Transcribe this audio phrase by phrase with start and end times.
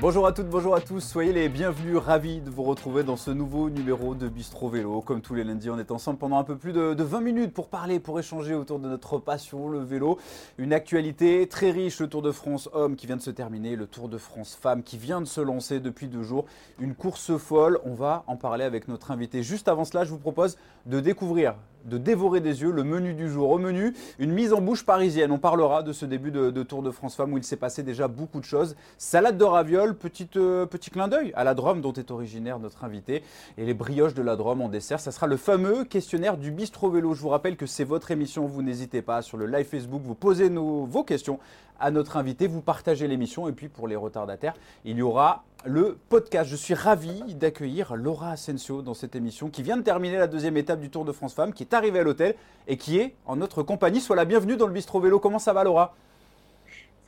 [0.00, 3.30] Bonjour à toutes, bonjour à tous, soyez les bienvenus, ravis de vous retrouver dans ce
[3.30, 5.02] nouveau numéro de Bistro Vélo.
[5.02, 7.68] Comme tous les lundis, on est ensemble pendant un peu plus de, 20 minutes pour
[7.68, 10.18] parler, pour échanger autour de notre passion, le vélo.
[10.56, 13.86] Une actualité très riche, le Tour de France homme qui vient de se terminer, le
[13.86, 16.46] Tour de France femme qui vient de se lancer depuis deux jours.
[16.78, 19.42] Une course folle, on va en parler avec notre invité.
[19.42, 20.56] Juste avant cela, je vous propose
[20.86, 23.50] de découvrir de dévorer des yeux le menu du jour.
[23.50, 25.30] Au menu, une mise en bouche parisienne.
[25.32, 28.08] On parlera de ce début de, Tour de France Femmes où il s'est passé déjà
[28.08, 28.76] beaucoup de choses.
[28.98, 29.96] Salade de ravioles,
[30.36, 33.22] euh, petit clin d'œil à la Drôme dont est originaire notre invité.
[33.58, 35.00] Et les brioches de la Drôme en dessert.
[35.00, 37.14] Ça sera le fameux questionnaire du bistrot vélo.
[37.14, 38.46] Je vous rappelle que c'est votre émission.
[38.46, 40.02] Vous n'hésitez pas sur le live Facebook.
[40.04, 41.38] Vous posez vos questions
[41.80, 42.46] à notre invité.
[42.46, 43.48] Vous partagez l'émission.
[43.48, 46.48] Et puis pour les retardataires, il y aura le podcast.
[46.48, 50.56] Je suis ravi d'accueillir Laura Asensio dans cette émission qui vient de terminer la deuxième
[50.56, 52.34] étape du Tour de France Femmes, qui est arrivée à l'hôtel
[52.68, 54.00] et qui est en notre compagnie.
[54.00, 55.18] Sois la bienvenue dans le Bistro Vélo.
[55.18, 55.94] Comment ça va Laura?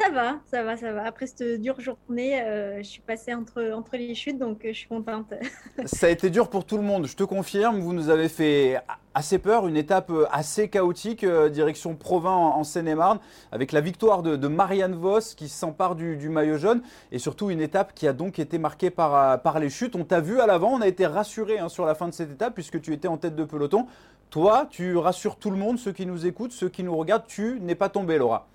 [0.02, 1.04] Ça va, ça va, ça va.
[1.04, 4.78] Après cette dure journée, euh, je suis passée entre, entre les chutes, donc euh, je
[4.78, 5.32] suis contente.
[5.84, 7.80] ça a été dur pour tout le monde, je te confirme.
[7.80, 8.80] Vous nous avez fait
[9.14, 13.20] assez peur, une étape euh, assez chaotique, direction Provins en, Seine-et-Marne,
[13.52, 17.94] avec la victoire de, Marianne Voss qui s'empare du, maillot jaune, et surtout une étape
[17.94, 19.94] qui a donc été marquée par, par les chutes.
[19.94, 22.32] On t'a vu à l'avant, on a été rassuré hein, sur la fin de cette
[22.32, 23.86] étape, puisque tu étais en tête de peloton.
[24.30, 27.58] Toi, tu rassures tout le monde, ceux qui nous écoutent, ceux qui nous regardent, tu
[27.60, 28.48] n'es pas tombé, Laura.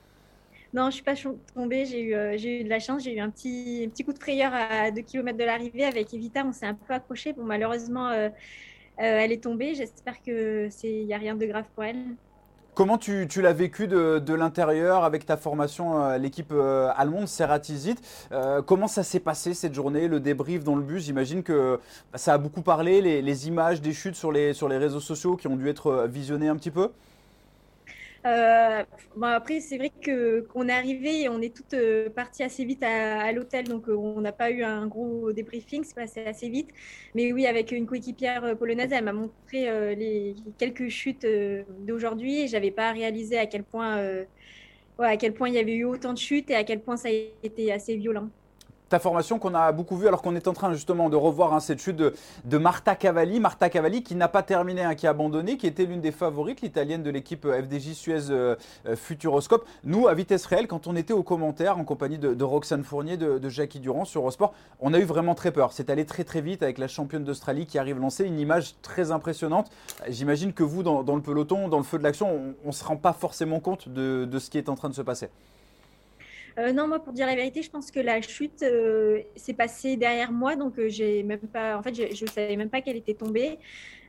[0.73, 1.13] Non, je suis pas
[1.53, 1.85] tombée.
[1.85, 3.03] J'ai eu, euh, eu de la chance.
[3.03, 6.43] J'ai eu un petit, petit coup de frayeur à 2 km de l'arrivée avec Evita.
[6.45, 7.33] On s'est un peu accroché.
[7.33, 8.29] Bon, malheureusement, euh, euh,
[8.97, 9.75] elle est tombée.
[9.75, 11.97] J'espère c'est, n'y a rien de grave pour elle.
[12.73, 16.53] Comment tu, tu l'as vécu de, de l'intérieur avec ta formation à l'équipe
[16.95, 17.95] allemande Ceratizit
[18.67, 21.79] Comment ça s'est passé cette journée Le débrief dans le bus, j'imagine que
[22.11, 24.99] bah, ça a beaucoup parlé, les, les, images des chutes sur les, sur les réseaux
[24.99, 26.91] sociaux qui ont dû être visionnées un petit peu
[28.27, 28.83] euh,
[29.15, 32.83] bon, après, c'est vrai qu'on est arrivé et on est toutes euh, parties assez vite
[32.83, 36.69] à, l'hôtel, donc euh, on n'a pas eu un gros débriefing, c'est passé assez vite.
[37.15, 41.25] Mais oui, avec une coéquipière polonaise, elle m'a montré les, quelques chutes
[41.79, 44.25] d'aujourd'hui et j'avais pas réalisé à quel point,
[44.99, 47.09] à quel point il y avait eu autant de chutes et à quel point ça
[47.09, 47.11] a
[47.43, 48.29] été assez violent
[48.89, 51.59] ta formation qu'on a beaucoup vue alors qu'on est en train justement de revoir hein,
[51.59, 53.39] cette chute de, Marta Cavalli.
[53.39, 56.61] Marta Cavalli qui n'a pas terminé, hein, qui a abandonné, qui était l'une des favorites,
[56.61, 58.55] l'italienne de l'équipe euh, FDJ Suez euh,
[58.85, 59.65] euh, Futuroscope.
[59.83, 63.49] Nous, à vitesse réelle, quand on était aux commentaires en compagnie de, Roxane Fournier, de,
[63.49, 65.71] Jackie Durand sur Eurosport, on a eu vraiment très peur.
[65.71, 69.11] C'est allé très très vite avec la championne d'Australie qui arrive lancer une image très
[69.11, 69.69] impressionnante.
[70.07, 72.97] J'imagine que vous, dans, le peloton, dans le feu de l'action, on ne se rend
[72.97, 75.29] pas forcément compte de ce qui est en train de se passer.
[76.57, 79.95] Euh, non, moi, pour dire la vérité, je pense que la chute euh, s'est passée
[79.95, 82.95] derrière moi, donc euh, j'ai même pas, en fait, je ne savais même pas qu'elle
[82.95, 83.59] était tombée.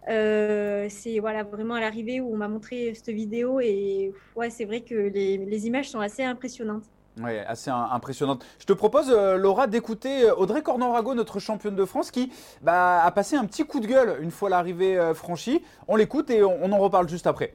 [0.06, 4.80] c'est voilà vraiment à l'arrivée où on m'a montré cette vidéo et ouais, c'est vrai
[4.80, 6.84] que les, images sont assez impressionnantes.
[7.20, 8.46] Oui, assez impressionnantes.
[8.60, 12.32] Je te propose, Laura, d'écouter Audrey Cornorago, notre championne de France, qui
[12.62, 15.62] bah, a passé un petit coup de gueule une fois l'arrivée franchie.
[15.88, 17.54] On l'écoute et on, en reparle juste après.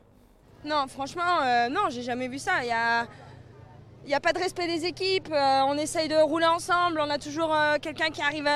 [0.65, 1.39] Non, franchement,
[1.71, 2.61] non, j'ai jamais vu ça.
[2.61, 3.07] Il y a
[4.05, 7.09] il n'y a pas de respect des équipes, euh, on essaye de rouler ensemble, on
[7.09, 8.49] a toujours euh, quelqu'un qui, arrive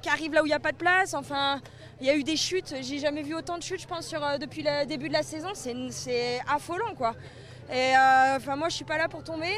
[0.00, 1.14] qui arrive là où il n'y a pas de place.
[1.14, 1.60] Enfin,
[2.00, 4.38] il y a eu des chutes, j'ai jamais vu autant de chutes, je pense, euh,
[4.38, 5.48] depuis le début de la saison.
[5.54, 7.14] C'est affolant, quoi.
[7.72, 7.94] Et
[8.36, 9.54] enfin, moi, je suis pas là pour tomber.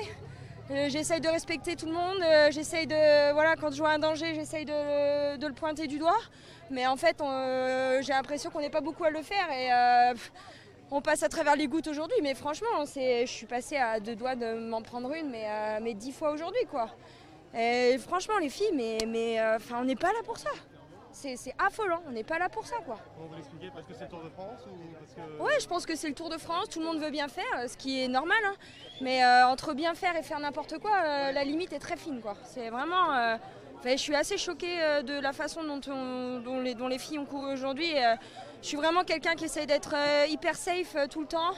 [0.71, 2.23] J'essaye de respecter tout le monde.
[2.51, 6.21] j'essaye de, voilà, quand je vois un danger, j'essaye de, de, le pointer du doigt.
[6.71, 7.17] Mais en fait,
[8.03, 9.51] j'ai l'impression qu'on n'est pas beaucoup à le faire.
[9.51, 9.69] Et
[10.95, 14.37] on passe à travers les gouttes aujourd'hui, mais franchement, je suis passée à deux doigts
[14.37, 16.89] de m'en prendre une, mais, euh, mais dix fois aujourd'hui, quoi.
[17.53, 20.51] Et franchement, les filles, mais, mais euh, enfin, on n'est pas là pour ça.
[21.11, 22.99] C'est affolant, on n'est pas là pour ça, quoi.
[23.21, 25.43] On vous l'expliquer parce que c'est le Tour de France ou parce que...
[25.43, 27.69] Ouais, je pense que c'est le Tour de France, tout le monde veut bien faire,
[27.69, 28.39] ce qui est normal.
[28.47, 28.55] Hein.
[29.01, 32.37] Mais euh, entre bien faire et faire n'importe quoi, la limite est très fine, quoi.
[32.45, 33.37] C'est vraiment...
[33.85, 37.95] je suis assez choquée de la façon dont, les, filles ont couru aujourd'hui.
[38.65, 41.53] Je suis vraiment quelqu'un qui essaye d'être euh, hyper safe euh, tout le temps,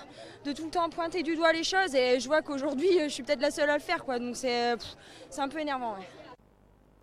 [0.44, 3.22] de tout le temps pointer du doigt les choses et je vois qu'aujourd'hui je suis
[3.22, 4.18] peut-être la seule à le faire quoi.
[4.18, 4.74] Donc c'est
[5.38, 5.94] un peu énervant.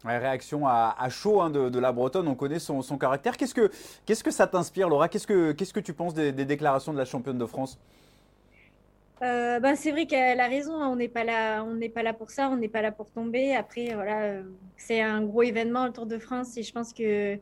[0.04, 3.38] réaction à, chaud hein, de, la Bretonne, on connaît son, caractère.
[3.38, 3.72] Qu'est-ce que,
[4.06, 5.08] qu'est-ce que ça t'inspire, Laura?
[5.08, 7.80] Que, qu'est-ce que tu penses des, déclarations de la championne de France?
[9.22, 12.04] Euh, bah, c'est vrai qu'elle a raison, hein, on n'est pas là, on n'est pas
[12.04, 13.56] là pour ça, on n'est pas là pour tomber.
[13.56, 14.42] Après, voilà,
[14.76, 17.40] c'est un gros événement le Tour de France et je pense que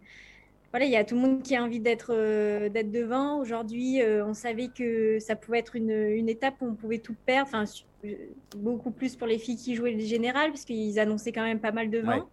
[0.72, 3.40] voilà, il y a tout le monde qui a envie d'être euh, d'être devant.
[3.40, 7.16] Aujourd'hui, euh, on savait que ça pouvait être une, une, étape où on pouvait tout
[7.26, 7.50] perdre.
[7.50, 7.66] Enfin,
[8.06, 8.16] euh,
[8.56, 11.90] beaucoup plus pour les filles qui jouaient le général, puisqu'ils annonçaient quand même pas mal
[11.90, 12.30] devant.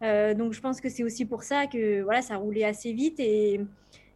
[0.00, 3.60] donc, je pense que c'est aussi pour ça que voilà, ça roulait assez vite et,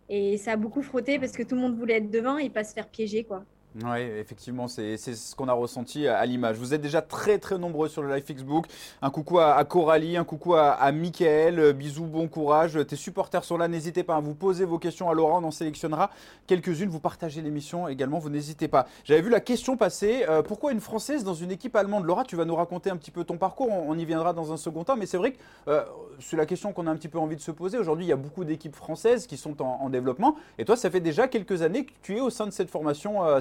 [0.08, 2.62] et ça a beaucoup frotté parce que tout le monde voulait être devant et pas
[2.62, 3.44] se faire piéger, quoi.
[3.84, 6.56] Oui, effectivement, c'est ce qu'on a ressenti à, l'image.
[6.56, 8.66] Vous êtes déjà très très nombreux sur le live Facebook.
[9.02, 11.74] Un coucou à, Coralie, un coucou à, Michael.
[11.74, 12.78] Bisous, bon courage.
[12.86, 13.68] Tes supporters sont là.
[13.68, 15.42] N'hésitez pas à vous poser vos questions à Laurent.
[15.42, 16.10] On en sélectionnera
[16.46, 16.88] quelques-unes.
[16.88, 18.18] Vous partagez l'émission également.
[18.18, 18.86] Vous n'hésitez pas.
[19.04, 20.24] J'avais vu la question passer.
[20.26, 22.06] Euh, pourquoi une Française dans une équipe allemande?
[22.06, 23.68] Laura, tu vas nous raconter un petit peu ton parcours.
[23.70, 24.96] On, y viendra dans un second temps.
[24.96, 25.38] Mais c'est vrai que
[25.68, 25.82] euh,
[26.18, 27.76] c'est la question qu'on a un petit peu envie de se poser.
[27.76, 30.36] Aujourd'hui, il y a beaucoup d'équipes françaises qui sont en, développement.
[30.58, 33.22] Et toi, ça fait déjà quelques années que tu es au sein de cette formation
[33.22, 33.40] euh,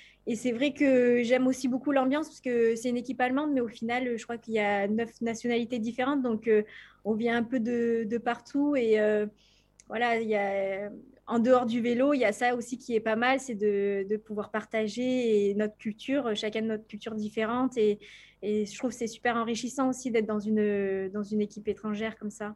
[0.27, 0.29] noms très connus comme Lisa Brainauer ou anciennement Kirsten Wild qui a désormais pris sa
[0.29, 0.29] retraite, la néerlandaise.
[0.29, 0.29] Oui, c'est vrai.
[0.29, 0.29] En fait, voilà, j'étais espoir 2 quand ils m'ont démarché.
[0.29, 3.61] Et, c'est vrai que j'aime aussi beaucoup l'ambiance parce que c'est une équipe allemande, mais
[3.61, 6.21] au final, je crois qu'il y a neuf nationalités différentes.
[6.21, 6.63] Donc, euh,
[7.05, 8.75] on vient un peu de, partout.
[8.75, 9.25] Et euh,
[9.87, 10.89] voilà, il y a,
[11.27, 14.17] en dehors du vélo, il y a ça aussi qui est pas mal c'est de,
[14.17, 17.77] pouvoir partager notre culture, chacun de notre culture différente.
[17.77, 17.99] Et,
[18.41, 22.17] et je trouve que c'est super enrichissant aussi d'être dans une, dans une équipe étrangère
[22.17, 22.55] comme ça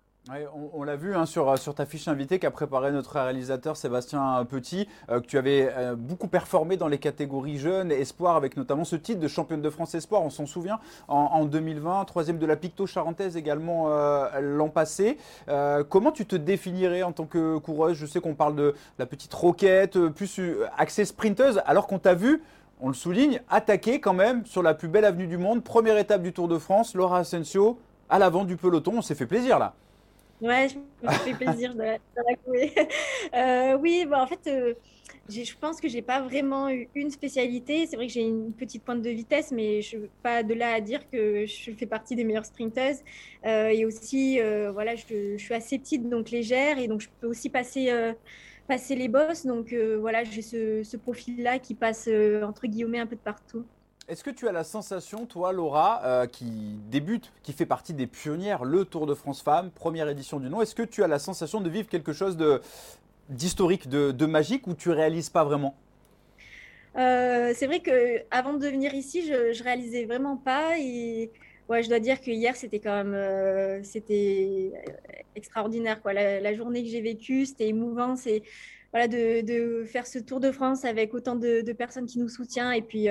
[0.74, 4.88] on, l'a vu hein, sur, sur, ta fiche invitée qu'a préparé notre réalisateur Sébastien Petit,
[5.10, 8.95] euh, que tu avais euh, beaucoup performé dans les catégories jeunes, espoir, avec notamment ce
[8.95, 12.88] titre de championne de France espoir, on s'en souvient, en, 2020, troisième de la Picto
[12.88, 15.18] Charentaise également euh, l'an passé.
[15.89, 17.95] comment tu te définirais en tant que coureuse?
[17.95, 20.42] Je sais qu'on parle de la petite roquette, plus
[20.78, 22.42] accès sprinteuse, alors qu'on t'a vu
[22.81, 26.21] on le souligne, attaquer quand même sur la plus belle avenue du monde, première étape
[26.21, 27.80] du Tour de France, Laura Asensio,
[28.10, 29.74] à l'avant du peloton, on s'est fait plaisir là.
[30.41, 31.97] Ouais, je me plaisir de, la.
[33.33, 34.73] Euh, oui, bah, en fait, euh,
[35.29, 37.85] je pense que j'ai pas vraiment eu une spécialité.
[37.87, 40.73] C'est vrai que j'ai une petite pointe de vitesse, mais je veux pas de là
[40.73, 42.99] à dire que je fais partie des meilleures sprinteuses.
[43.45, 44.39] Euh, et aussi,
[44.73, 47.91] voilà, je, suis assez petite, donc légère, et donc je peux aussi passer
[48.67, 49.45] passer les bosses.
[49.45, 52.09] Donc voilà, j'ai ce, ce profil-là qui passe
[52.43, 53.65] entre guillemets un peu de partout.
[54.07, 58.06] Est-ce que tu as la sensation, toi, Laura, euh, qui débute, qui fait partie des
[58.06, 61.18] pionnières, le Tour de France Femmes, première édition du nom, est-ce que tu as la
[61.18, 62.38] sensation de vivre quelque chose
[63.30, 65.75] d'historique, de, magique, ou tu réalises pas vraiment?
[66.98, 70.78] Euh, C'est vrai que avant de venir ici, je, je réalisais vraiment pas.
[70.78, 71.31] Et
[71.68, 74.72] ouais, je dois dire que hier, c'était quand même, euh, c'était
[75.36, 76.04] extraordinaire.
[76.04, 76.13] Quoi.
[76.13, 78.16] La, journée que j'ai vécue, c'était émouvant.
[78.16, 78.44] C'est
[78.92, 82.84] voilà, de, faire ce Tour de France avec autant de, personnes qui nous soutiennent et
[82.84, 83.10] puis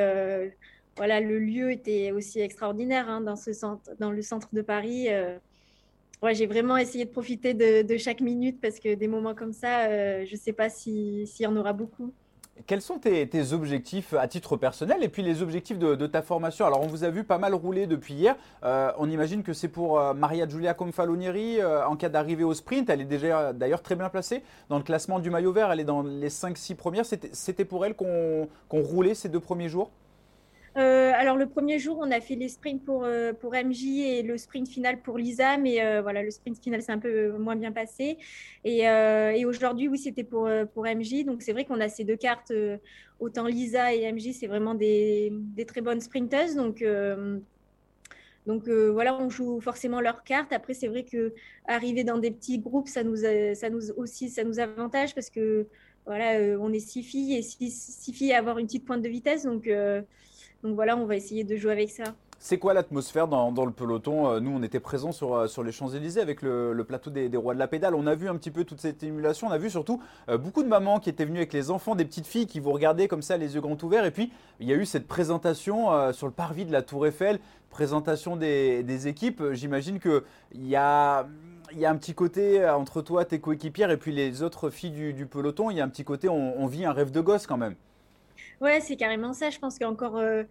[0.97, 5.07] voilà, le lieu était aussi extraordinaire hein, dans, le centre de Paris.
[5.09, 5.39] Euh,
[6.33, 10.25] j'ai vraiment essayé de profiter de, chaque minute parce que des moments comme ça, euh,
[10.27, 12.13] je ne sais pas s'il y en aura beaucoup.
[12.69, 16.65] Quels sont tes, objectifs à titre personnel et puis les objectifs de, ta formation?
[16.65, 18.37] Alors, on vous a vu pas mal rouler depuis hier.
[18.63, 22.89] Euh, on imagine que c'est pour Maria Giulia Confalonieri en cas d'arrivée au sprint.
[22.89, 25.73] Elle est déjà d'ailleurs très bien placée dans le classement du maillot vert.
[25.73, 27.05] Elle est dans les 5-6 premières.
[27.05, 29.91] C'était pour elle qu'on roulait ces deux premiers jours?
[30.77, 34.23] Euh, alors le premier jour, on a fait les sprints pour, euh, pour MJ et
[34.23, 37.55] le sprint final pour Lisa, mais euh, voilà, le sprint final c'est un peu moins
[37.55, 38.19] bien passé.
[38.65, 38.85] Et,
[39.47, 41.25] aujourd'hui, oui, c'était pour, pour MJ.
[41.25, 42.53] Donc c'est vrai qu'on a ces deux cartes,
[43.21, 46.57] autant Lisa et MJ, c'est vraiment des, des, très bonnes sprinteuses.
[46.57, 46.85] Donc
[48.47, 50.53] donc voilà, on joue forcément leurs cartes.
[50.53, 51.35] Après, c'est vrai que
[51.67, 55.67] arriver dans des petits groupes, ça nous, ça nous aussi, ça nous avantage parce que
[56.05, 59.09] voilà, on est six filles et six, six filles à avoir une petite pointe de
[59.09, 59.45] vitesse.
[59.45, 59.69] Donc
[60.65, 62.05] donc voilà, on va essayer de jouer avec ça.
[62.39, 66.23] C'est quoi l'atmosphère dans, le peloton euh, Nous, on était présents sur, euh, les Champs-Élysées
[66.23, 67.95] avec le, plateau des, rois de la pédale.
[67.95, 69.49] On a vu un petit peu toute cette émulation.
[69.49, 72.07] On a vu surtout euh, beaucoup de mamans qui étaient venues avec les enfants, des
[72.07, 74.07] petites filles qui vous regardaient comme ça, les yeux grands ouverts.
[74.07, 77.41] Et puis, il y a eu cette présentation sur le parvis de la Tour Eiffel,
[77.69, 79.43] présentation des, équipes.
[79.53, 80.23] J'imagine qu'il
[80.55, 81.27] y a,
[81.75, 85.27] y a un petit côté entre toi, tes coéquipières, et puis les autres filles du,
[85.27, 85.71] peloton.
[85.71, 87.75] Il y a un petit côté, on vit un rêve de gosse quand même.
[88.61, 89.51] Ouais, c'est carrément ça.
[89.51, 90.17] Je pense qu'encore.
[90.17, 90.45] Euh,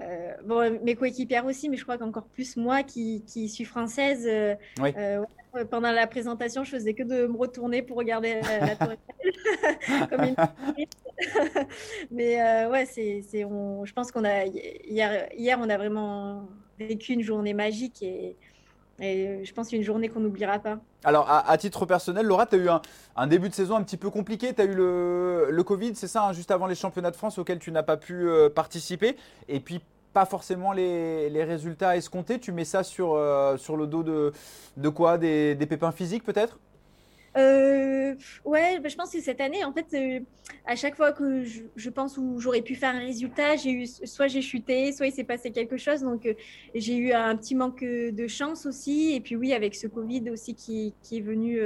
[0.00, 4.26] euh, bon, mes coéquipières aussi, mais je crois qu'encore plus moi qui, qui suis française.
[4.26, 5.24] Euh,
[5.70, 8.88] pendant la présentation, je faisais que de me retourner pour regarder la, tour
[10.08, 10.34] comme une
[12.10, 16.48] Mais ouais, c'est, je pense qu'on a hier, hier, on a vraiment
[16.78, 18.34] vécu une journée magique et,
[19.02, 20.78] euh, je pense une journée qu'on n'oubliera pas.
[21.04, 22.68] Alors, à, titre personnel, Laura, tu as eu
[23.16, 24.54] un, début de saison un petit peu compliqué.
[24.54, 27.58] Tu as eu le, Covid, c'est ça, hein, juste avant les championnats de France auxquels
[27.58, 29.16] tu n'as pas pu euh, participer.
[29.48, 29.80] Et puis,
[30.12, 32.38] pas forcément les, résultats escomptés.
[32.38, 35.18] Tu mets ça sur, euh, le dos de quoi?
[35.18, 36.58] Des, pépins physiques, peut-être?
[37.36, 40.20] Euh, ouais, bah, je pense que cette année, en fait, euh,
[40.66, 44.28] à chaque fois que je, pense où j'aurais pu faire un résultat, j'ai eu soit
[44.28, 46.02] j'ai chuté, soit il s'est passé quelque chose.
[46.02, 46.34] Donc, euh,
[46.74, 49.14] j'ai eu un petit manque de chance aussi.
[49.14, 51.60] Et puis, oui, avec ce Covid aussi qui, qui est venu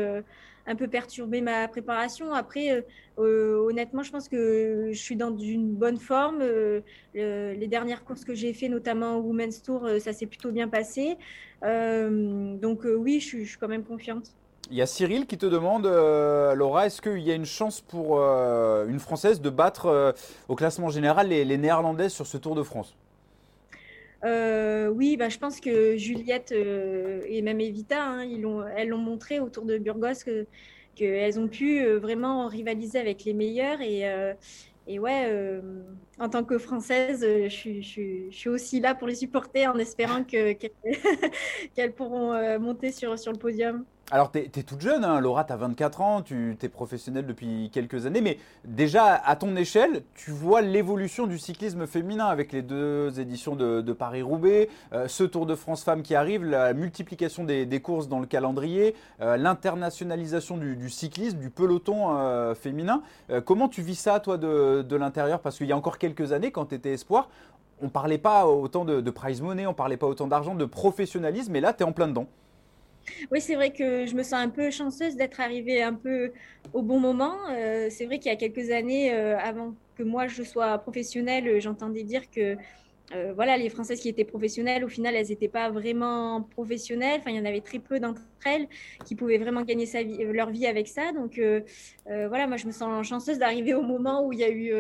[0.69, 2.33] un peu perturber ma préparation.
[2.33, 2.85] Après,
[3.17, 6.43] honnêtement, je pense que je suis dans une bonne forme.
[7.15, 11.17] les dernières courses que j'ai fait, notamment au Women's Tour, ça s'est plutôt bien passé.
[11.63, 14.33] donc, oui, je suis quand même confiante.
[14.71, 17.81] Il y a Cyril qui te demande, euh, Laura, est-ce qu'il y a une chance
[17.81, 20.13] pour euh, une Française de battre euh,
[20.49, 22.97] au classement général les, Néerlandaises sur ce Tour de France?
[24.25, 28.29] Oui, bah, je pense que Juliette et même Evita, hein,
[28.77, 30.25] elles l'ont montré autour de Burgos
[30.97, 33.81] qu'elles ont pu vraiment rivaliser avec les meilleurs.
[33.83, 34.03] Et,
[34.89, 35.61] et ouais,
[36.19, 41.93] en tant que Française, je, je, suis aussi là pour les supporter en espérant qu'elles
[41.95, 43.85] pourront monter sur, sur le podium.
[44.13, 47.71] Alors, tu es, toute jeune, hein, Laura, tu as 24 ans, tu es professionnelle depuis
[47.73, 52.63] quelques années, mais déjà, à ton échelle, tu vois l'évolution du cyclisme féminin avec les
[52.63, 57.81] deux éditions de, Paris-Roubaix, euh, ce Tour de France Femmes qui arrive, la multiplication des,
[57.81, 63.03] courses dans le calendrier, euh, l'internationalisation du, cyclisme, du peloton euh, féminin.
[63.45, 65.41] comment tu vis ça, toi, de, l'intérieur?
[65.41, 67.29] Parce qu'il y a encore quelques années, quand tu étais espoir,
[67.83, 71.51] on parlait pas autant de, de prize money, on parlait pas autant d'argent, de professionnalisme,
[71.51, 72.29] mais là, tu es en plein dedans.
[73.31, 76.33] Oui, c'est vrai que je me sens un peu chanceuse d'être arrivée un peu
[76.73, 77.37] au bon moment.
[77.51, 81.61] Euh, c'est vrai qu'il y a quelques années, euh, avant que moi je sois professionnelle,
[81.61, 82.57] j'entendais dire que
[83.15, 87.21] euh, voilà, les Françaises qui étaient professionnelles, au final, elles n'étaient pas vraiment professionnelles.
[87.21, 88.69] Enfin, il y en avait très peu d'entre elles
[89.05, 89.87] qui pouvaient vraiment gagner
[90.33, 91.13] leur vie avec ça.
[91.13, 91.61] Donc, euh,
[92.09, 94.73] euh, voilà, moi, je me sens chanceuse d'arriver au moment où il y a eu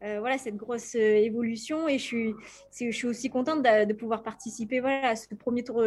[0.00, 1.88] voilà, cette grosse évolution.
[1.88, 2.34] Et je suis,
[2.78, 5.84] je suis aussi contente de, de, pouvoir participer voilà, à ce premier tour,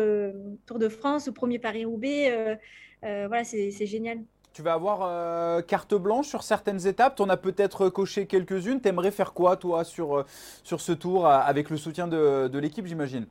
[0.65, 2.58] tour de France, au premier Paris-Roubaix.
[3.01, 4.20] voilà, c'est génial.
[4.54, 7.16] Tu vas avoir euh, carte blanche sur certaines étapes.
[7.16, 8.80] Tu en as peut-être coché quelques-unes.
[8.80, 10.26] Tu aimerais faire quoi, toi, sur, euh,
[10.64, 13.26] sur ce tour, avec le soutien de, de l'équipe, j'imagine?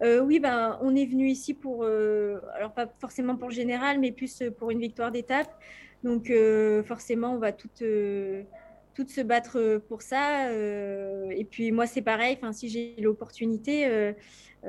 [0.00, 4.12] Euh, oui, ben, on est venu ici pour, alors pas forcément pour le général, mais
[4.12, 5.50] plus pour une victoire d'étape.
[6.04, 6.32] Donc
[6.84, 7.84] forcément, on va toutes,
[8.94, 10.52] toutes se battre pour ça.
[10.52, 12.38] et puis moi, c'est pareil.
[12.52, 14.12] Si j'ai l'opportunité, euh,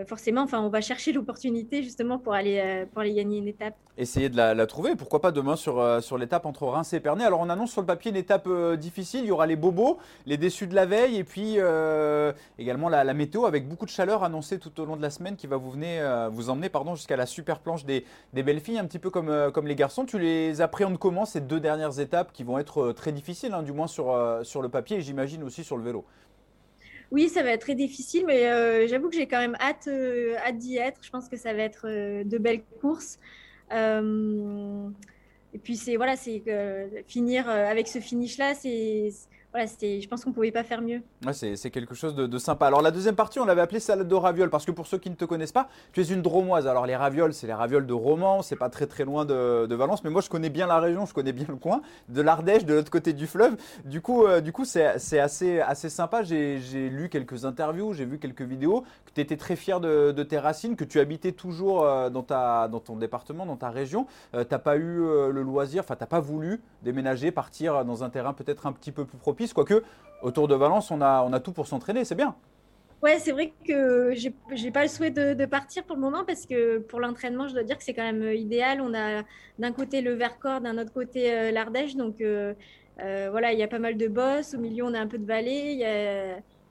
[0.08, 3.76] forcément, enfin, on va chercher l'opportunité justement pour aller, euh, pour aller gagner une étape.
[3.96, 7.24] Essayer de la, trouver, pourquoi pas demain sur, euh, sur l'étape entre Reims et Pernay.
[7.24, 10.38] Alors on annonce sur le papier une étape difficile, il y aura les bobos, les
[10.38, 11.58] déçus de la veille et puis
[12.58, 15.46] également la, météo avec beaucoup de chaleur annoncée tout au long de la semaine qui
[15.46, 18.98] va vous, venir, vous emmener jusqu'à la super planche des, des, belles filles, un petit
[18.98, 20.06] peu comme, comme les garçons.
[20.06, 23.74] Tu les appréhendes comment ces deux dernières étapes qui vont être très difficiles, hein, du
[23.74, 26.04] moins sur, sur le papier et j'imagine aussi sur le vélo?
[27.14, 30.36] Oui, ça va être très difficile, mais euh, j'avoue que j'ai quand même hâte, euh,
[30.38, 31.00] hâte d'y être.
[31.04, 33.20] Je pense que ça va être euh, de belles courses.
[33.72, 36.44] et puis c'est voilà, c'est
[37.08, 39.12] finir avec ce finish là, c'est
[39.54, 41.04] voilà, je pense qu'on ne pouvait pas faire mieux.
[41.32, 42.66] C'est quelque chose de, sympa.
[42.66, 45.12] Alors la deuxième partie, on l'avait appelée salade de ravioles, parce que pour ceux qui
[45.12, 46.66] ne te connaissent pas, tu es une dromoise.
[46.66, 50.04] Alors les ravioles, c'est les ravioles de Romans, c'est pas très très loin de, Valence,
[50.04, 52.74] mais moi je connais bien la région, je connais bien le coin, de l'Ardèche, de
[52.74, 53.56] l'autre côté du fleuve.
[53.86, 56.24] Du coup, euh, c'est assez, assez sympa.
[56.24, 60.40] J'ai lu quelques interviews, j'ai vu quelques vidéos, que tu étais très fier de, tes
[60.40, 64.08] racines, que tu habitais toujours euh, dans, ta, dans ton département, dans ta région.
[64.34, 68.04] Euh, tu n'as pas eu le loisir, enfin tu n'as pas voulu déménager, partir dans
[68.04, 69.84] un terrain peut-être un petit peu plus propice quoique
[70.22, 72.36] autour de Valence, on a, on a tout pour s'entraîner, c'est bien.
[73.04, 76.78] Ouais, c'est vrai que j'ai pas le souhait de, partir pour le moment parce que
[76.78, 78.80] pour l'entraînement, je dois dire que c'est quand même idéal.
[78.80, 79.24] On a
[79.60, 82.54] d'un côté le Vercors, d'un autre côté euh, l'Ardèche, donc euh,
[83.02, 84.54] euh, voilà, il y a pas mal de bosses.
[84.54, 85.86] Au milieu, on a un peu de vallée.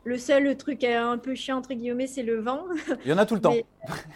[0.04, 2.64] Le seul truc un peu chiant, entre guillemets, c'est le vent.
[3.04, 3.52] Il y en a tout le temps.
[3.52, 3.62] Il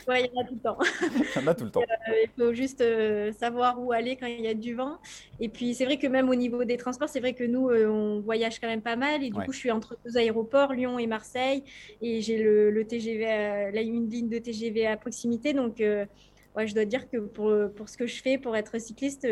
[0.09, 0.79] y en a tout le temps.
[1.37, 1.81] il y en a tout le temps.
[1.81, 4.99] Euh, il faut juste euh, savoir où aller quand il y a du vent.
[5.41, 7.87] Et puis, c'est vrai que même au niveau des transports, c'est vrai que nous, euh,
[7.87, 9.23] on voyage quand même pas mal.
[9.23, 11.63] Et du coup, je suis entre deux aéroports, Lyon et Marseille.
[12.03, 13.25] Et j'ai le, TGV,
[13.73, 15.53] là, une ligne de TGV à proximité.
[15.53, 15.83] Donc,
[16.57, 19.27] ouais, je dois dire que pour, pour ce que je fais, pour être cycliste,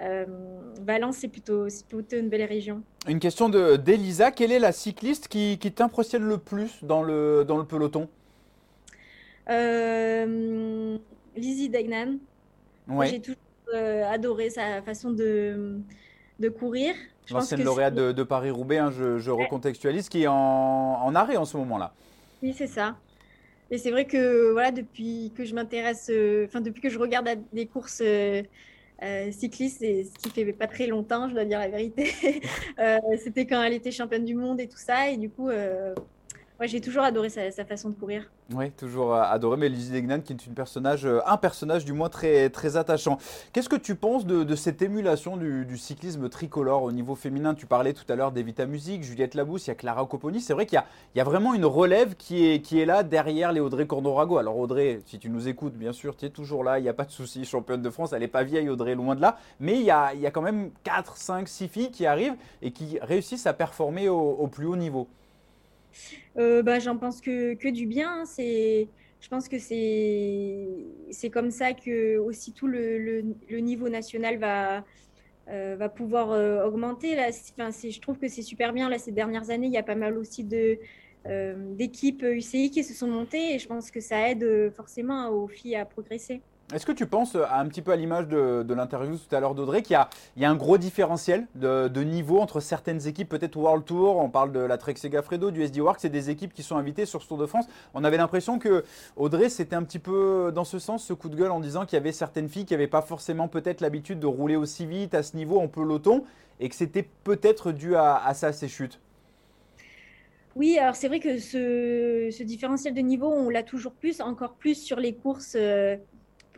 [0.00, 0.24] euh,
[0.80, 2.82] Valence, c'est plutôt, plutôt une belle région.
[3.08, 4.30] Une question d'Elisa.
[4.30, 8.08] Quelle est la cycliste qui, qui t'impressionne le plus dans le, dans le peloton?
[9.50, 10.98] Euh,
[11.36, 12.18] Lizzie Degnan.
[13.04, 13.38] J'ai toujours
[13.74, 15.78] euh, adoré sa façon de,
[16.38, 16.94] de courir.
[17.30, 21.92] L'ancienne lauréate de, Paris-Roubaix, hein, je, recontextualise, qui est en, en arrêt en ce moment-là.
[22.42, 22.96] Oui, c'est ça.
[23.70, 27.28] Et c'est vrai que voilà, depuis que je m'intéresse, euh, enfin depuis que je regarde
[27.52, 28.02] des courses
[29.02, 32.12] euh, cycliste, et ce qui fait pas très longtemps, je dois dire la vérité.
[32.78, 35.10] Euh, c'était quand elle était championne du monde et tout ça.
[35.10, 35.94] Et du coup, euh,
[36.60, 38.28] Ouais, j'ai toujours adoré sa, façon de courir.
[38.52, 39.56] Oui, toujours euh, adoré.
[39.56, 43.18] Mais Lizzie Degnan, qui est une personnage, euh, un personnage du moins très, très attachant.
[43.52, 47.54] Qu'est-ce que tu penses de, cette émulation du, cyclisme tricolore au niveau féminin?
[47.54, 50.40] Tu parlais tout à l'heure d'Evita Music, Juliette Labousse, il y a Clara Copponi.
[50.40, 50.82] C'est vrai qu'il
[51.14, 54.38] y, y, a vraiment une relève qui est, qui est là derrière les Audrey Cordorago.
[54.38, 56.94] Alors Audrey, si tu nous écoutes, bien sûr, tu es toujours là, il n'y a
[56.94, 58.12] pas de souci, championne de France.
[58.12, 59.38] Elle n'est pas vieille, Audrey, loin de là.
[59.60, 62.36] Mais il y a, il y a quand même 4, 5, 6 filles qui arrivent
[62.62, 65.06] et qui réussissent à performer au plus haut niveau.
[66.38, 68.22] Euh, bah, J'en pense que, que, du bien.
[68.22, 68.86] Hein.
[69.20, 74.84] Je pense que c'est comme ça que aussi tout le, le, niveau national va,
[75.48, 77.16] euh, va pouvoir euh, augmenter.
[77.16, 78.88] Là, enfin, je trouve que c'est super bien.
[78.88, 80.78] Là, ces dernières années, il y a pas mal aussi de,
[81.26, 85.48] euh, d'équipes UCI qui se sont montées et je pense que ça aide forcément aux
[85.48, 86.40] filles à progresser.
[86.74, 89.54] Est-ce que tu penses, euh, un petit peu à l'image de, l'interview tout à l'heure
[89.54, 89.98] d'Audrey, qu'il
[90.36, 94.52] y, a un gros différentiel de, niveau entre certaines équipes, peut-être World Tour, on parle
[94.52, 97.28] de la Trek Segafredo, du SD Works, c'est des équipes qui sont invitées sur ce
[97.28, 97.64] Tour de France.
[97.94, 98.84] On avait l'impression que
[99.16, 101.96] Audrey, c'était un petit peu dans ce sens, ce coup de gueule, en disant qu'il
[101.96, 105.22] y avait certaines filles qui n'avaient pas forcément peut-être l'habitude de rouler aussi vite à
[105.22, 106.24] ce niveau en peloton,
[106.60, 109.00] et que c'était peut-être dû à, à ça, ces chutes.
[110.54, 114.52] Oui, alors c'est vrai que ce, ce, différentiel de niveau, on l'a toujours plus, encore
[114.52, 115.56] plus sur les courses.
[115.56, 115.96] Euh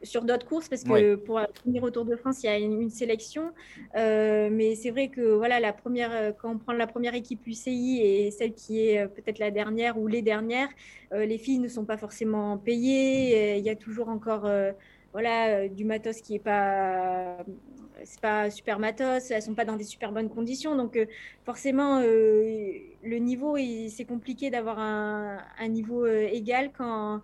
[0.02, 1.16] sur d'autres courses parce que oui.
[1.16, 3.52] pour venir au Tour de France, il y a une, une sélection.
[3.96, 7.46] Euh, mais c'est vrai que voilà, la première, euh, quand on prend la première équipe
[7.46, 10.68] UCI et celle qui est euh, peut-être la dernière ou les dernières,
[11.12, 13.56] euh, les filles ne sont pas forcément payées.
[13.58, 14.72] Il y a toujours encore euh,
[15.12, 17.38] voilà, du matos qui n'est pas
[18.04, 21.06] c'est pas super matos, elles sont pas dans des super bonnes conditions, donc euh,
[21.44, 23.56] forcément euh, le niveau
[23.88, 27.20] c'est compliqué d'avoir un, un, niveau euh, égal quand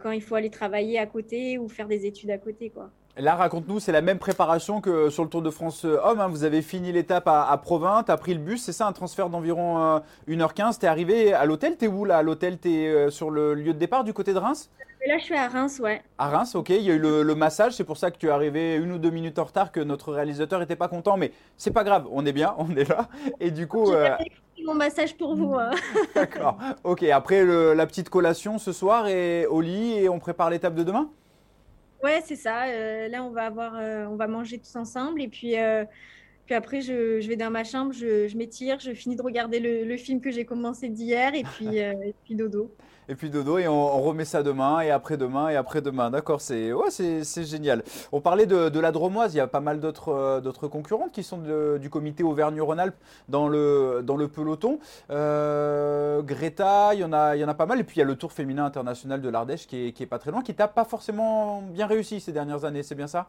[0.00, 2.70] quand il faut aller travailler à côté ou faire des études à côté.
[2.70, 2.90] Quoi.
[3.18, 6.20] Là, raconte-nous, c'est la même préparation que sur le Tour de France Homme.
[6.20, 6.28] Hein.
[6.28, 9.82] Vous avez fini l'étape à, à Provins, pris le bus, c'est ça, un transfert d'environ
[9.96, 9.98] euh,
[10.28, 10.78] 1h15.
[10.78, 13.78] Tu arrivé à l'hôtel, tu où là À l'hôtel, tu euh, sur le lieu de
[13.78, 14.70] départ du côté de Reims?
[15.08, 16.02] Là, je suis à Reims, ouais.
[16.18, 16.68] À Reims, ok.
[16.68, 18.92] Il y a eu le, le massage, c'est pour ça que tu es arrivé une
[18.92, 22.06] ou deux minutes en retard, que notre réalisateur n'était pas content, mais c'est pas grave,
[22.10, 23.08] on est bien, on est là.
[23.40, 23.90] Et du coup.
[23.90, 24.10] Euh...
[24.66, 25.54] mon massage pour vous.
[25.54, 25.70] Hein.
[26.14, 26.58] D'accord.
[26.84, 30.74] Ok, après le, la petite collation ce soir et au lit et on prépare l'étape
[30.74, 31.08] de demain?
[32.04, 32.64] Ouais, c'est ça.
[32.66, 35.86] Euh, là, on va avoir, euh, on va manger tous ensemble et puis, euh,
[36.44, 39.58] puis après, je, je, vais dans ma chambre, je, je m'étire, je finis de regarder
[39.58, 42.70] le, le film que j'ai commencé d'hier et puis, et puis dodo
[43.08, 46.10] et puis dodo et on, on, remet ça demain et après-demain et après-demain.
[46.10, 47.82] D'accord, c'est ouais, c'est génial.
[48.12, 51.22] On parlait de, de, la Dromoise, il y a pas mal d'autres euh, concurrentes qui
[51.22, 52.96] sont de, du comité Auvergne-Rhône-Alpes
[53.28, 54.78] dans le, dans le peloton.
[55.10, 57.80] Euh, Greta, il y, en a, il y en a pas mal.
[57.80, 60.06] Et puis il y a le Tour féminin international de l'Ardèche qui est, qui est
[60.06, 63.28] pas très loin, qui t'a pas forcément bien réussi ces dernières années, c'est bien ça?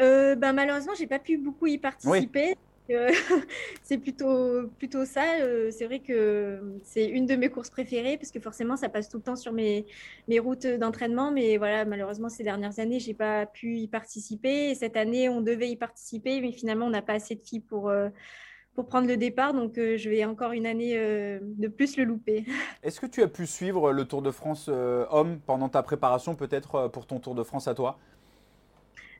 [0.00, 2.48] Euh, ben, Malheureusement, j'ai pas pu beaucoup y participer.
[2.50, 2.71] Oui.
[3.82, 5.40] c'est plutôt, plutôt ça.
[5.40, 9.08] Euh, c'est vrai que c'est une de mes courses préférées parce que forcément, ça passe
[9.08, 9.86] tout le temps sur mes,
[10.28, 11.30] mes routes d'entraînement.
[11.30, 14.70] Mais voilà, malheureusement, ces dernières années, j'ai pas pu y participer.
[14.70, 17.60] Et cette année, on devait y participer, mais finalement, on n'a pas assez de filles
[17.60, 18.08] pour, euh,
[18.74, 19.54] pour prendre le départ.
[19.54, 20.94] Donc, euh, je vais encore une année
[21.40, 22.44] de plus le louper.
[22.82, 26.88] Est-ce que tu as pu suivre le Tour de France homme pendant ta préparation, peut-être
[26.88, 27.98] pour ton Tour de France à toi?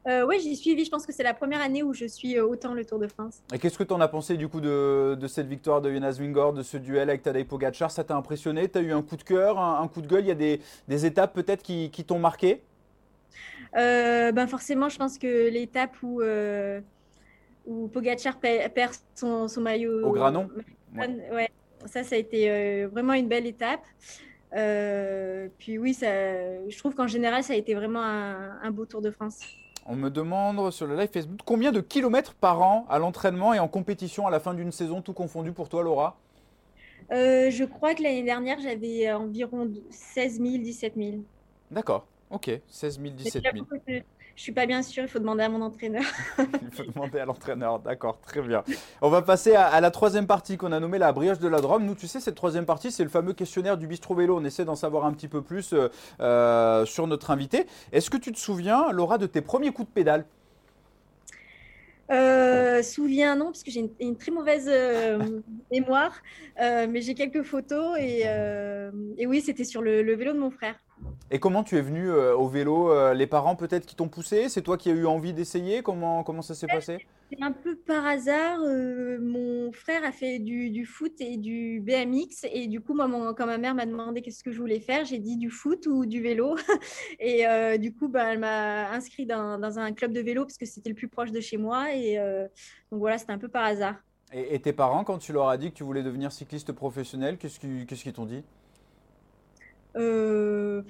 [0.07, 0.85] Euh, oui, j'y suivi.
[0.85, 3.41] Je pense que c'est la première année où je suis autant le Tour de France.
[3.55, 6.17] Et qu'est-ce que tu en as pensé du coup de, de cette victoire de Jonas
[6.21, 7.91] Wingord, de ce duel avec Tadej Pogacar?
[7.91, 8.69] Ça t'a impressionné?
[8.69, 10.25] Tu as eu un coup de cœur, un, un, coup de gueule?
[10.25, 12.63] Il y a des, des étapes peut-être qui, qui t'ont marqué?
[13.77, 16.81] Euh, ben Forcément, je pense que l'étape où, euh,
[17.67, 20.07] où Pogacar perd son, son maillot.
[20.07, 20.49] Au granon?
[20.97, 21.09] ouais.
[21.33, 21.51] ouais.
[21.87, 23.83] Ça, ça a été euh, vraiment une belle étape.
[24.55, 26.07] Euh, puis oui, ça,
[26.69, 29.41] je trouve qu'en général, ça a été vraiment un, un beau Tour de France.
[29.87, 33.59] On me demande sur le live Facebook combien de kilomètres par an à l'entraînement et
[33.59, 36.17] en compétition à la fin d'une saison, tout confondu pour toi, Laura?
[37.11, 41.11] Euh, Je crois que l'année dernière, j'avais environ 16 000, 17 000.
[41.71, 44.03] D'accord, ok, 16 000, 17 000.
[44.43, 46.03] Je suis pas bien sûre, il faut demander à mon entraîneur.
[46.41, 48.65] il faut demander à l'entraîneur, d'accord, très bien.
[49.01, 51.61] On va passer à, à la troisième partie qu'on a nommée la brioche de la
[51.61, 51.85] Drôme.
[51.85, 54.37] Nous, tu sais, cette troisième partie, c'est le fameux questionnaire du bistrot vélo.
[54.37, 57.67] On essaie d'en savoir un petit peu plus euh, euh, sur notre invité.
[57.93, 60.25] Est-ce que tu te souviens, Laura, de tes premiers coups de pédale?
[62.11, 66.21] Euh, souviens non parce que j'ai une, une, très mauvaise euh, mémoire
[66.61, 68.25] euh, mais j'ai quelques photos et,
[69.17, 70.75] et oui c'était sur le, le, vélo de mon frère
[71.31, 74.63] et comment tu es venu euh, au vélo Les parents peut-être qui t'ont poussé C'est
[74.63, 77.07] toi qui as eu envie d'essayer comment, comment ça s'est passé?
[77.33, 78.61] C'est un peu par hasard.
[78.61, 82.45] Euh, mon frère a fait du, du, foot et du BMX.
[82.53, 85.07] Et du coup, moi, mon, quand ma mère m'a demandé qu'est-ce que je voulais faire,
[85.07, 86.57] j'ai dit du foot ou du vélo.
[87.21, 90.59] et euh, du coup, bah, elle m'a inscrit dans, dans, un club de vélo parce
[90.59, 91.95] que c'était le plus proche de chez moi.
[91.95, 92.47] Et euh,
[92.91, 93.97] donc voilà, c'était un peu par hasard.
[94.35, 97.39] Et, et, tes parents, quand tu leur as dit que tu voulais devenir cycliste professionnel,
[97.39, 98.45] qu'est-ce qu'ils qu qu t'ont dit?
[99.97, 100.83] Euh,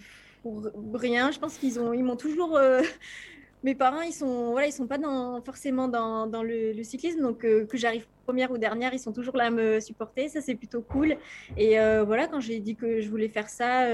[0.95, 2.57] rien, je pense qu'ils ont, ils m'ont toujours.
[2.57, 2.83] Euh,
[3.65, 7.45] mes parents, ils sont, voilà, ils sont pas dans, forcément dans, dans le, cyclisme, donc
[7.45, 10.29] euh, que j'arrive première ou dernière, ils sont toujours là à me supporter.
[10.29, 11.17] Ça, c'est plutôt cool.
[11.57, 13.87] Et voilà, quand j'ai dit que je voulais faire ça,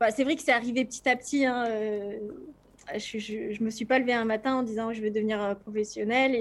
[0.00, 1.44] bah, c'est vrai que c'est arrivé petit à petit.
[1.44, 1.64] Hein,
[2.96, 6.36] je, ne me suis pas levée un matin en disant je vais devenir professionnelle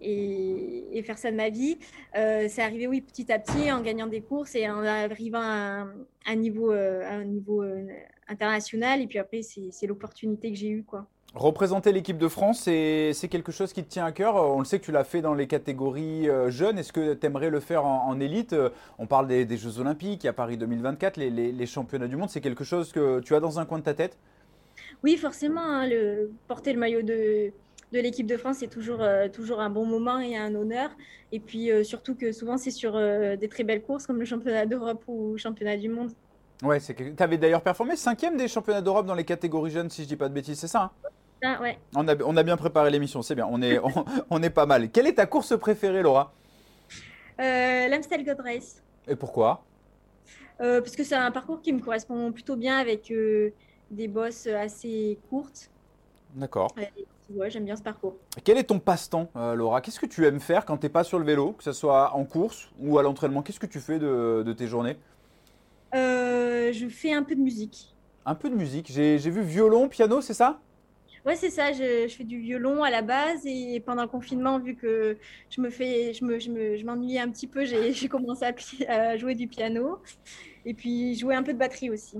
[0.00, 1.78] et, faire ça de ma vie.
[2.16, 5.86] Euh, c'est arrivé, oui, petit à petit, en gagnant des courses et en arrivant à
[6.26, 7.86] un, niveau, euh, un niveau euh,
[8.28, 9.00] international.
[9.00, 11.06] Et puis après, c'est l'opportunité que j'ai eue, quoi.
[11.34, 14.36] Représenter l'équipe de France, c'est quelque chose qui te tient à cœur?
[14.36, 16.78] On le sait que tu l'as fait dans les catégories jeunes.
[16.78, 18.56] Est-ce que tu aimerais le faire en, élite?
[18.98, 22.30] On parle des, Jeux Olympiques, a Paris 2024, les, les, championnats du monde.
[22.30, 24.16] C'est quelque chose que tu as dans un coin de ta tête?
[25.04, 25.60] Oui, forcément.
[25.60, 27.52] Hein, le, porter le maillot de,
[27.92, 30.90] de l'équipe de France, c'est toujours, euh, toujours un bon moment et un honneur.
[31.32, 34.24] Et puis euh, surtout que souvent, c'est sur euh, des très belles courses comme le
[34.24, 36.12] championnat d'Europe ou le championnat du monde.
[36.62, 39.90] Ouais, c'est que tu avais d'ailleurs performé cinquième des championnats d'Europe dans les catégories jeunes,
[39.90, 41.08] si je dis pas de bêtises, c'est ça hein?
[41.40, 41.78] Ah, ouais.
[41.94, 43.78] on, a, on a bien préparé l'émission, c'est bien, on est,
[44.30, 44.90] on, est pas mal.
[44.90, 46.32] Quelle est ta course préférée, Laura?
[47.38, 48.82] L'Amstel Gold Race.
[49.06, 49.62] Et pourquoi?
[50.58, 53.12] Parce que c'est un parcours qui me correspond plutôt bien avec
[53.92, 55.70] des bosses assez courtes.
[56.34, 56.74] D'accord.
[57.30, 58.16] Ouais, j'aime bien ce parcours.
[58.42, 59.80] Quel est ton passe-temps, euh, Laura?
[59.80, 62.14] Qu'est-ce que tu aimes faire quand tu n'es pas sur le vélo, que ce soit
[62.14, 63.42] en course ou à l'entraînement?
[63.42, 64.96] Qu'est-ce que tu fais de, tes journées?
[65.94, 67.94] Euh, Je fais un peu de musique.
[68.24, 68.90] Un peu de musique.
[68.90, 70.58] J'ai vu violon, piano, c'est ça?
[71.26, 71.72] Ouais, c'est ça.
[71.72, 75.18] Je, fais du violon à la base et pendant le confinement, vu que
[75.50, 78.46] je me fais, je me, je m'ennuyais un petit peu, j'ai commencé
[78.88, 79.98] à, jouer du piano
[80.64, 82.16] et puis jouer un peu de batterie aussi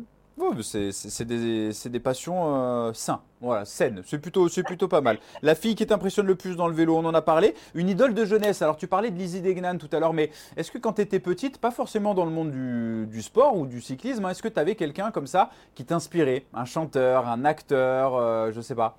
[0.62, 4.02] c'est des, des, passions euh, saines, voilà, saines.
[4.06, 5.18] C'est plutôt, plutôt pas mal.
[5.42, 7.54] La fille qui t'impressionne le plus dans le vélo, on en a parlé.
[7.74, 8.62] Une idole de jeunesse.
[8.62, 11.20] Alors, tu parlais de Lizzie Degnan tout à l'heure, mais est-ce que quand tu étais
[11.20, 14.58] petite, pas forcément dans le monde du, sport ou du cyclisme, hein, est-ce que tu
[14.58, 16.44] avais quelqu'un comme ça qui t'inspirait?
[16.54, 18.96] Un chanteur, un acteur, euh, je sais pas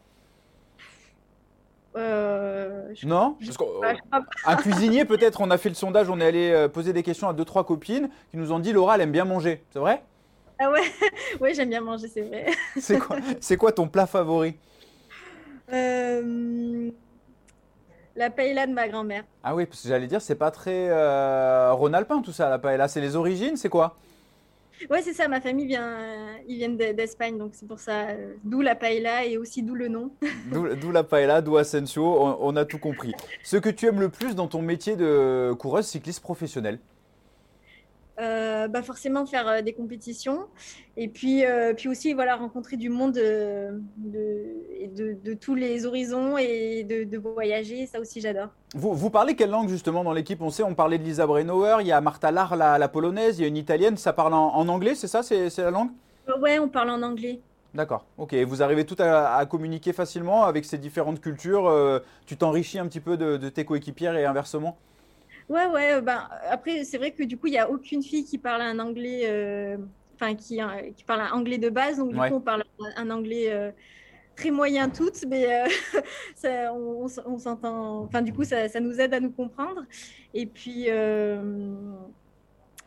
[1.96, 3.36] euh, non?
[4.46, 7.34] Un cuisinier peut-être, on a fait le sondage, on est allé poser des questions à
[7.34, 10.04] deux, trois copines qui nous ont dit Laura, elle aime bien manger, c'est vrai?
[10.60, 10.82] Ah ouais,
[11.40, 12.48] ouais j'aime bien manger, c'est vrai.
[12.80, 13.18] c'est quoi,
[13.58, 14.56] quoi ton plat favori?
[15.72, 16.92] Euh,
[18.16, 19.24] La paella de ma grand-mère.
[19.44, 22.88] Ah oui, parce que j'allais dire, c'est pas très euh, rhône-alpin tout ça, la paella.
[22.88, 23.96] C'est les origines, c'est quoi?
[24.90, 25.28] Ouais, c'est ça.
[25.28, 25.98] Ma famille vient,
[26.48, 28.08] ils viennent d'Espagne, donc c'est pour ça.
[28.44, 30.12] D'où la paella et aussi d'où le nom.
[30.52, 32.04] d'où la paella, d'où Asensio.
[32.04, 33.14] On, on, a tout compris.
[33.44, 36.80] Ce que tu aimes le plus dans ton métier de coureuse cycliste professionnelle?
[38.20, 40.48] Euh, bah forcément faire euh, des compétitions
[40.98, 46.38] et puis, euh, puis aussi voilà, rencontrer du monde de, de, de, tous les horizons
[46.38, 48.50] et de, voyager, ça aussi j'adore.
[48.76, 50.42] Vous, vous, parlez quelle langue justement dans l'équipe?
[50.42, 53.44] On sait, on parlait de Lisa Brennauer, il y a Martha Lar, la, polonaise, il
[53.44, 55.92] y a une italienne, ça parle en, anglais, c'est ça C'est la langue?
[56.42, 57.40] Ouais, on parle en anglais.
[57.74, 58.34] D'accord, ok.
[58.34, 61.72] Vous arrivez tout à, communiquer facilement avec ces différentes cultures.
[62.26, 64.78] tu t'enrichis un petit peu de, tes coéquipières et inversement?
[65.50, 66.02] Ouais, ouais.
[66.02, 68.78] Ben, après, c'est vrai que du coup, il n'y a aucune fille qui parle un
[68.78, 69.78] anglais, euh,
[70.14, 70.62] enfin, qui,
[70.96, 71.98] qui parle un anglais de base.
[71.98, 72.64] Donc, du coup, on parle
[72.96, 73.72] un anglais euh,
[74.36, 75.66] très moyen toutes, mais
[76.46, 76.72] euh,
[77.26, 78.02] on, s'entend.
[78.04, 79.84] Enfin, du coup, ça, ça, nous aide à nous comprendre.
[80.34, 80.88] Et puis.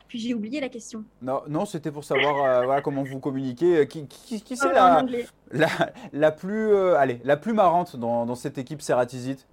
[0.08, 1.04] Puis j'ai oublié la question.
[1.22, 3.88] Non, non c'était pour savoir voilà, comment vous communiquez.
[3.88, 5.02] Qui, qui, qui c'est la,
[5.52, 5.68] la,
[6.12, 9.46] la, plus, allez, la plus marrante dans, dans cette équipe Serratizit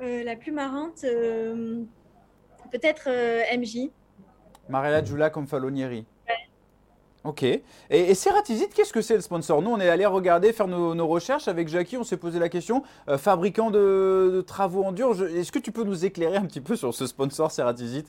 [0.00, 1.04] La plus marrante,
[2.70, 3.90] Peut-être euh, MJ.
[4.68, 6.06] Mariella Giulia comme Falonieri.
[7.26, 7.42] Ok.
[7.42, 9.60] Et, et qu'est-ce que c'est le sponsor?
[9.60, 12.84] Nous, on est allé regarder, faire nos, recherches avec Jackie, on s'est posé la question.
[13.08, 16.76] Euh, fabricant de, travaux en dur, est-ce que tu peux nous éclairer un petit peu
[16.76, 18.04] sur ce sponsor Ceratizit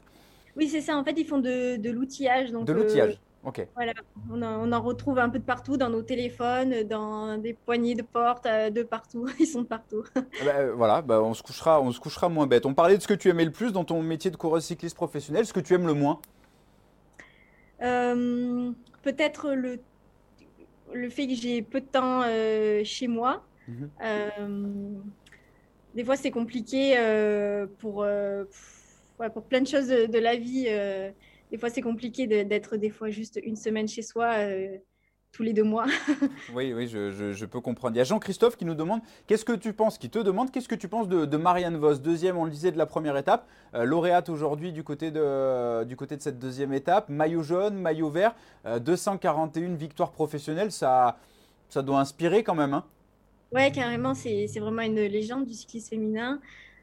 [0.55, 0.95] Oui, c'est ça.
[0.95, 2.51] En fait, ils font de, l'outillage.
[2.51, 3.13] De l'outillage.
[3.13, 3.26] Euh,
[3.75, 3.93] voilà,
[4.29, 8.45] on en, retrouve un peu de partout, dans nos téléphones, dans des poignées de porte,
[8.45, 9.27] euh, de partout.
[9.39, 10.03] Ils sont de partout.
[10.15, 12.65] Ah bah, euh, voilà, bah, on, se couchera, on se couchera moins bête.
[12.65, 14.95] On parlait de ce que tu aimais le plus dans ton métier de coureuse cycliste
[14.95, 15.45] professionnelle.
[15.45, 16.19] Ce que tu aimes le moins?
[17.81, 18.71] Euh,
[19.03, 19.79] Peut-être le,
[20.93, 22.23] le fait que j'ai peu de temps
[22.83, 23.43] chez moi.
[23.69, 25.03] Mhm.
[25.93, 26.97] des fois, c'est compliqué
[27.79, 28.05] pour,
[29.33, 30.67] pour plein de choses de la vie
[31.51, 34.33] des fois, c'est compliqué d'être des fois juste une semaine chez soi.
[34.37, 34.77] Euh,
[35.33, 35.85] tous les deux mois.
[36.55, 37.95] oui, oui, je, peux comprendre.
[37.95, 40.67] Il y a Jean-Christophe qui nous demande qu'est-ce que tu penses, qui te demande qu'est-ce
[40.67, 43.83] que tu penses de, Marianne Vos, deuxième, on le disait, de la première étape, euh,
[43.83, 48.35] lauréate aujourd'hui du, côté de, du côté de cette deuxième étape, maillot jaune, maillot vert,
[48.79, 51.19] 241 euh, victoires professionnelles, ça,
[51.69, 52.73] ça doit inspirer quand même.
[52.73, 52.85] Hein
[53.51, 56.39] ouais, carrément, c'est vraiment une légende du cyclisme féminin.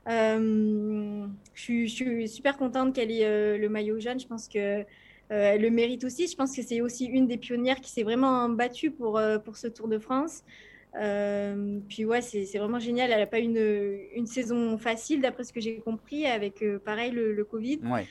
[0.08, 4.20] Euh, je, suis, super contente qu'elle ait euh, le maillot jaune.
[4.20, 4.84] Je pense que
[5.30, 6.28] elle le mérite aussi.
[6.28, 9.66] Je pense que c'est aussi une des pionnières qui s'est vraiment battue pour, pour ce
[9.66, 10.44] Tour de France.
[10.92, 13.10] puis ouais, c'est vraiment génial.
[13.10, 17.32] Elle n'a pas une, une saison facile, d'après ce que j'ai compris, avec pareil le,
[17.32, 17.80] le Covid.
[17.84, 18.06] Ouais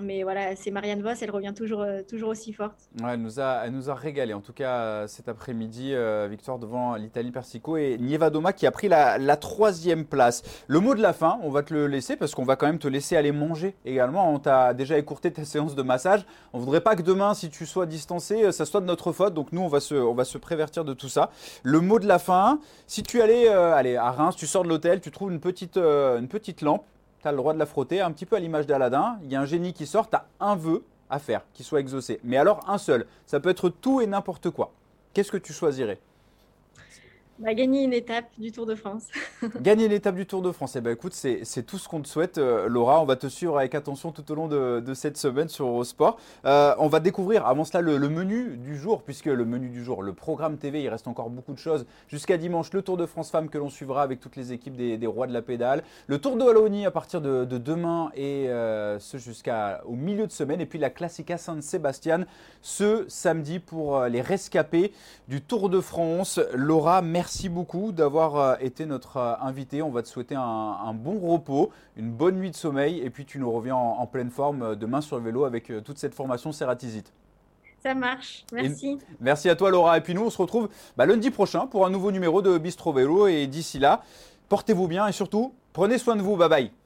[0.00, 2.88] mais voilà, c'est Marianne Voss, elle revient toujours, euh, toujours aussi forte.
[3.06, 6.58] elle, nous a, elle nous a régalé, en tout cas euh, cet après-midi, euh, victoire
[6.58, 10.42] devant l'Italie Persico et Nieva Doma qui a pris la, troisième place.
[10.66, 12.78] Le mot de la fin, on va te le laisser parce qu'on va quand même
[12.78, 14.32] te laisser aller manger également.
[14.32, 16.24] On t'a déjà écourté ta séance de massage.
[16.54, 19.34] On voudrait pas que demain, si tu sois distancé, ça soit de notre faute.
[19.34, 21.30] Donc nous, on va se, on va se prévertir de tout ça.
[21.64, 25.00] Le mot de la fin, si tu allais, allez, à Reims, tu sors de l'hôtel,
[25.00, 26.84] tu trouves une petite, une petite lampe
[27.22, 29.18] tu le droit de la frotter, un petit peu à l'image d'Aladin.
[29.22, 31.80] Il y a un génie qui sort, tu as un vœu à faire qui soit
[31.80, 32.20] exaucé.
[32.24, 33.06] Mais alors un seul.
[33.26, 34.72] Ça peut être tout et n'importe quoi.
[35.12, 36.00] Qu'est-ce que tu choisirais?
[37.50, 39.08] Gagner une étape du Tour de France.
[39.60, 40.76] gagner une étape du Tour de France.
[40.76, 43.02] Eh ben, écoute, c'est tout ce qu'on te souhaite, euh, Laura.
[43.02, 46.18] On va te suivre avec attention tout au long de, cette semaine sur Eurosport.
[46.44, 50.02] Euh, on va découvrir avant cela le, menu du jour, puisque le menu du jour,
[50.02, 51.84] le programme TV, il reste encore beaucoup de choses.
[52.08, 55.06] Jusqu'à dimanche, le Tour de France Femmes que l'on suivra avec toutes les équipes des,
[55.06, 55.82] rois de la pédale.
[56.06, 59.50] Le Tour de Wallonie à partir de, demain et euh, ce jusqu'au
[59.90, 60.60] milieu de semaine.
[60.60, 62.26] Et puis la Classica San-Sébastien
[62.60, 64.92] ce samedi pour les rescapés
[65.28, 66.38] du Tour de France.
[66.54, 69.80] Laura, merci Merci beaucoup d'avoir euh, été notre euh, invité.
[69.80, 73.38] On va te souhaiter un, bon repos, une bonne nuit de sommeil et puis tu
[73.38, 77.10] nous reviens en, pleine forme euh, demain sur le vélo avec toute cette formation Cératisite.
[77.82, 78.98] Ça marche, merci.
[79.18, 79.96] merci à toi Laura.
[79.96, 80.68] Et puis nous, on se retrouve
[80.98, 83.26] bah, lundi prochain pour un nouveau numéro de Bistro Vélo.
[83.26, 84.02] Et d'ici là,
[84.50, 86.36] portez-vous bien et surtout, prenez soin de vous.
[86.36, 86.81] Bye bye.